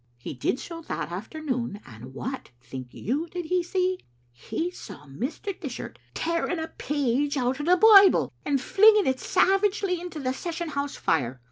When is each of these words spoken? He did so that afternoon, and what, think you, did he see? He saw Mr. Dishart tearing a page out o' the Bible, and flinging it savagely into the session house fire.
He 0.17 0.33
did 0.33 0.59
so 0.59 0.81
that 0.81 1.11
afternoon, 1.11 1.79
and 1.85 2.15
what, 2.15 2.49
think 2.59 2.91
you, 2.91 3.27
did 3.29 3.45
he 3.45 3.61
see? 3.61 3.99
He 4.31 4.71
saw 4.71 5.05
Mr. 5.05 5.53
Dishart 5.59 5.99
tearing 6.15 6.57
a 6.57 6.69
page 6.69 7.37
out 7.37 7.61
o' 7.61 7.63
the 7.63 7.77
Bible, 7.77 8.33
and 8.43 8.59
flinging 8.59 9.05
it 9.05 9.19
savagely 9.19 10.01
into 10.01 10.19
the 10.19 10.33
session 10.33 10.69
house 10.69 10.95
fire. 10.95 11.39